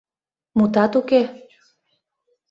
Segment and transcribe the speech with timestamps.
[0.57, 1.21] —Мутат уке...